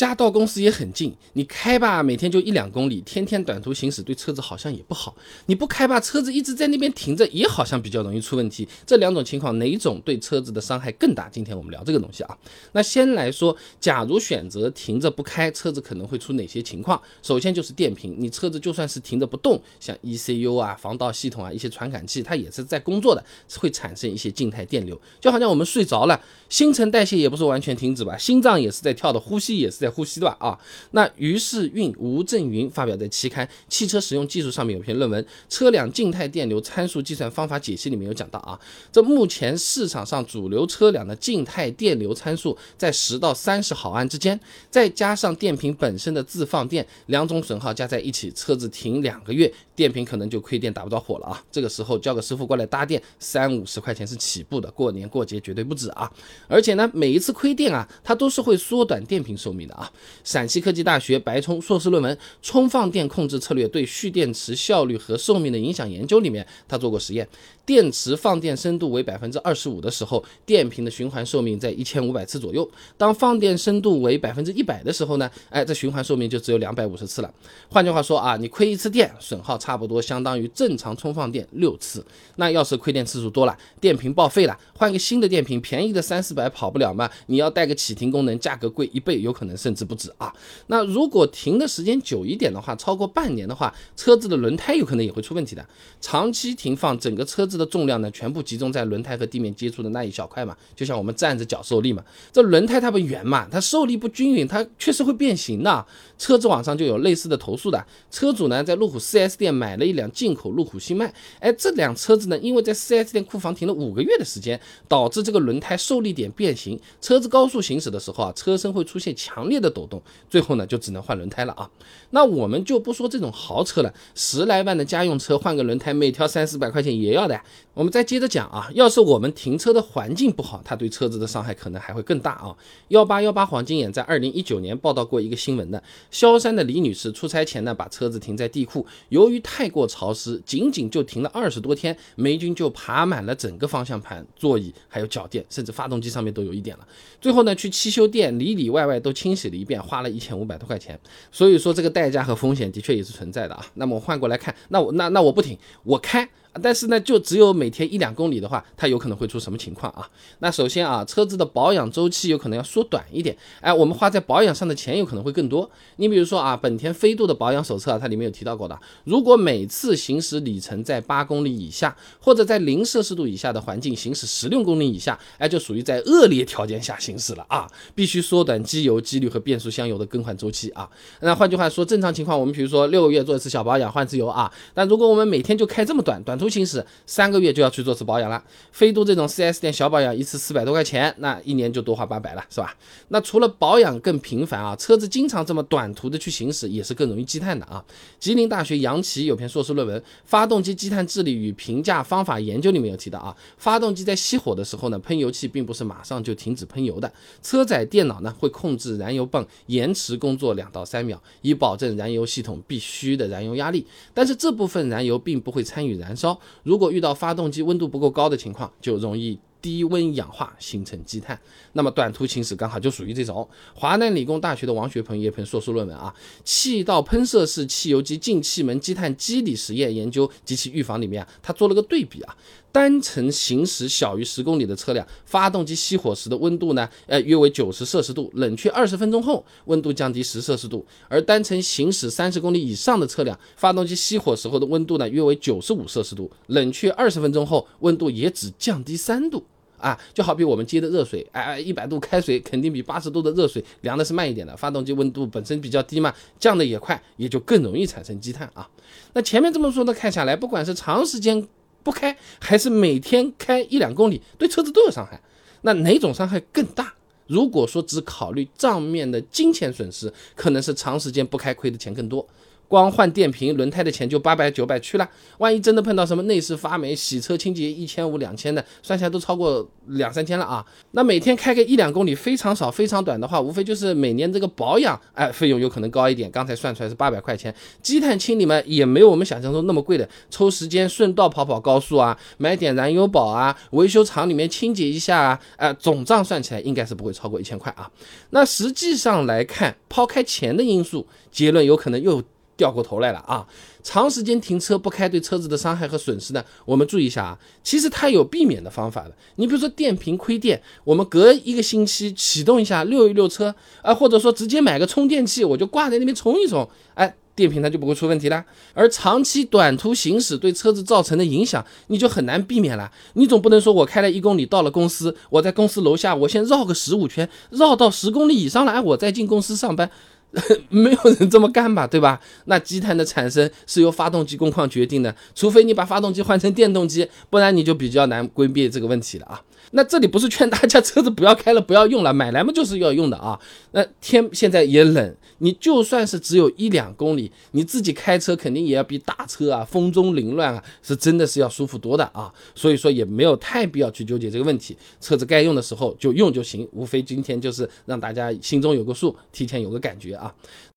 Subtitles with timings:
[0.00, 5.14] 家到公司也很近，你开吧，每天就一两公里，天天短途行驶对车子好像也不好。
[5.44, 8.66] 你不开吧，车子一直在那边停着，也好像比较容易出问题。
[8.86, 11.28] 这两种情况哪种对车子的伤害更大？
[11.28, 12.38] 今天我们聊这个东西啊。
[12.72, 16.98] 那先来说，假如选择停着不开，车子可能会出哪些情况？
[17.22, 23.22] 首先就是电瓶，你车子就算是停着不动，像 ECU 啊、防盗系统啊、一些传感器，它也是在工作的，
[23.58, 29.89] 会产生一些静态电流，就好像我们睡着了，新陈代谢也不是完全停止吧，心脏也是在跳的，呼吸也是在。
[29.90, 30.58] 呼吸的吧啊，
[30.92, 38.58] 那于是运吴振云发表在期刊《汽车使用技术》上面有篇论文《车辆静态电流参数计算方法解析》里面有讲到啊，
[38.92, 44.38] 这目前市场上主流车辆的静态电流参数在十到三十毫安之间，
[44.70, 51.42] 再加上电瓶本身的自放电，两种损耗加在一起，车子停两个月，电瓶可能就亏电打不着火了啊。
[51.50, 56.10] 这个时候叫个师傅过来搭电，三五十块钱是起步的，过年过节绝对不止啊。
[56.48, 59.74] 而且呢，每一次亏电啊，它都是会缩短电瓶寿命的。
[59.80, 59.90] 啊
[60.22, 67.26] 陕西科技大学白冲硕士论文《充放电控制策略对蓄电池效率和寿命的影响研究》里面，他做过实验。
[67.66, 72.64] 电池放电深度为百分之二十五的时候，电瓶的循环寿命在一千五百次左右；
[72.96, 77.32] 当放电深度为百分之一百的时候呢，哎，这循环寿命就只有两百五十次了。
[77.68, 82.04] 换句话说啊，你亏一次电，损耗差不多相当于正常充放电六次。
[82.36, 87.08] 那要是亏电次数多了，电瓶报废了，换个新的电瓶，便宜的三四百跑不了嘛？
[87.26, 90.34] 你要带个启停功能，价格贵一倍，有可能是甚至不止啊。
[90.66, 95.64] 那如果停的时间久一点的话，超过半年的话，车子的轮胎有可能也会出问题的。
[96.00, 97.60] 长期停放，整个车子。
[97.60, 102.02] 的重量呢，全部集中在轮胎和地面接触的那一小块嘛，就像我们站着脚受力嘛。
[102.32, 105.86] 这轮胎它不圆嘛，它受力不均匀，它确实会变形的。
[106.16, 121.70] 车子网上就有类似的投诉的，车主呢在路虎 4S 店买了一辆进口路虎新迈，哎，这辆车子呢，因为在 4S 店库房停了五个月的时间，导致这个轮胎受力点变形，车子高速行驶的时候啊，车身会出现强烈的抖动，最后呢就只能换轮胎了啊。
[122.10, 127.40] 那我们就不说这种豪车了，十来万的家用车换个轮胎，每条三四百块钱也要的。
[127.74, 132.56] 我们再接着讲啊，要是我们停车的环境不好，它对车子的伤害可能还会更大啊。
[132.88, 146.86] 幺八幺八黄金眼在二零一九年报道过一个新闻的，萧山的李女士出差前呢，把车子停在地库，由于太过潮湿，仅仅就停了二十多天，霉菌就爬满了整个方向盘、座椅，还有脚垫，甚至发动机上面都有一点了。
[147.20, 150.98] 最后呢，去汽修店里里外外都清洗洗了一遍，花了一千五百多块钱。
[151.32, 153.66] 所以说这个代价和风险的确也是存在的啊。
[153.74, 156.28] 那么我换过来看，那我那那我不停，我开。
[156.60, 160.08] 但是呢，就只有每天一两公里的话，它有可能会出什么情况啊？
[160.40, 165.70] 那首先啊，车子的保养周期有可能要缩短一点，哎，我们花在保养上的钱有可能会更多。
[165.96, 180.90] 你比如说啊，本田飞度的保养手册啊，它里面有提到过的，如果每次行驶里程在八公里以下，或者在零摄氏度以下的环境行驶十六公里以下，哎，就属于在恶劣条件下行驶了啊，必须缩短机油、机滤和变速箱油的更换周期啊。
[181.20, 184.52] 那换句话说，正常情况，我们比如说六个月做一次小保养，换次油啊。
[184.74, 186.39] 但如果我们每天就开这么短短。
[186.40, 188.42] 途行驶三个月就要去做次保养了，
[188.72, 192.74] 飞度这种 4S 店小保养一次四百多块钱，那一年就多花八百了，是吧？
[193.08, 197.84] 那除了保养更频繁啊，车子经常这么短途的去行驶，也是更容易积碳的啊。
[198.18, 207.12] 吉林大学杨奇有篇硕士论文《发动机积碳治理与评价方法研究》里面有提到啊，发动机在熄火的时候呢，喷油器并不是马上就停止喷油的，
[207.42, 216.29] 车载电脑呢会控制燃油泵延迟工作两到三秒，以保证燃油系统必须的燃油压力，但是这部分燃油并不会参与燃烧。
[216.62, 221.38] 如果遇到发动机温度不够高的情况，就容易低温氧化形成积碳。
[221.74, 223.46] 那么短途行驶刚好就属于这种。
[223.74, 226.14] 华南理工大学的王学鹏叶鹏硕士论文啊，
[226.44, 232.36] 《气道喷射式汽油机进气门积碳机理实验研究及其预防》里面啊，他做了个对比啊。
[232.72, 240.86] 单程行驶小于十公里的车辆，发动机熄火时的温度呢，呃，约为九十摄氏度，冷却二十分钟后，温度降低十摄氏度。
[241.08, 249.44] 而单程行驶三十公里以上的车辆，发动机熄火时候的温度呢，约为九十五摄氏度，冷却二十分钟后，温度也只降低三度。
[249.76, 258.68] 啊，就好比我们接的热水，哎，一百度开水肯定比八十度的热水凉的是慢一点的，发动机温度本身比较低嘛，降的也快，也就更容易产生积碳啊。
[259.14, 261.48] 那前面这么说的看下来，不管是长时间。
[261.90, 265.20] 不开还是每天开一两公里，对车子都有伤害。
[265.62, 266.94] 那哪种伤害更大？
[267.26, 272.24] 如果说只考虑账面的金钱损失，可能是长时间不开亏的钱更多。
[272.70, 275.10] 光换电瓶、轮胎的钱就八百九百去了。
[275.38, 280.64] 万一真的碰到什么内饰发霉、洗车清洁一千五两千的，算下来都超过两三千了啊。
[280.92, 286.30] 那每天开个一两公里，非常少、非常短的话，无非就是每年这个保养，哎，费用有可能高一点。
[286.30, 287.52] 刚才算出来是八百块钱。
[287.82, 297.90] 积碳清理嘛，也没有我们想象中那么贵的，抽时间顺道跑跑高速啊，买点燃油宝啊，维修厂里面清洁一下啊，哎，总账算起来应该是不会超过一千块啊。
[298.30, 302.22] 那实际上来看，抛开钱的因素，结论有可能又。
[302.60, 303.46] 掉过头来了啊！
[303.82, 306.44] 长时间停车不开对车子的伤害和损失呢？
[306.66, 309.12] 我们注意一下啊，其实它有避免的方法的。
[309.36, 318.44] 你比如说电瓶亏电，我们隔一个星期启动一下，溜一溜车啊，或者说直接买个充电器，我就挂在那边充一充，哎，电瓶它就不会出问题了。
[318.74, 322.92] 而长期短途行驶对车子造成的影响，你就很难避免了。
[323.14, 329.90] 你总不能说我开了一公里到了公司，我在公司楼下我先绕个十五圈，绕到十公里以上了，哎，我再进公司上班。
[330.70, 332.20] 没有人这么干吧，对吧？
[332.44, 339.42] 那积碳的产生是由发动机工况决定的，除非你把发动机换成电动机，不然你就比较难规避这个问题了啊。
[339.72, 343.38] 那这里不是劝大家车子不要开了，不要用了，买来嘛就是要用的啊。
[343.72, 352.32] 那天现在也冷，你就算是只有一两公里，你自己开车肯定也要比打车啊、风中凌乱啊，是真的是要舒服多的啊。
[352.52, 360.34] 所以说也没有太必要去纠结这个问题，车子该用的时候就用就行，无非今天就是让大家心中有个数，提前有个感觉啊。